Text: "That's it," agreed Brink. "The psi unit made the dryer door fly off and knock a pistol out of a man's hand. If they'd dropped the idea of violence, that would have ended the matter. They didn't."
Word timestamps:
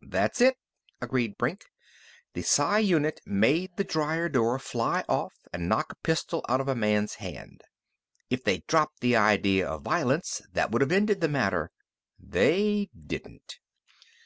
"That's 0.00 0.40
it," 0.40 0.56
agreed 1.02 1.36
Brink. 1.36 1.66
"The 2.32 2.40
psi 2.40 2.78
unit 2.78 3.20
made 3.26 3.76
the 3.76 3.84
dryer 3.84 4.30
door 4.30 4.58
fly 4.58 5.04
off 5.06 5.34
and 5.52 5.68
knock 5.68 5.92
a 5.92 5.96
pistol 5.96 6.42
out 6.48 6.62
of 6.62 6.68
a 6.68 6.74
man's 6.74 7.16
hand. 7.16 7.60
If 8.30 8.42
they'd 8.42 8.66
dropped 8.66 9.00
the 9.00 9.16
idea 9.16 9.68
of 9.68 9.82
violence, 9.82 10.40
that 10.54 10.70
would 10.70 10.80
have 10.80 10.92
ended 10.92 11.20
the 11.20 11.28
matter. 11.28 11.72
They 12.18 12.88
didn't." 13.06 13.58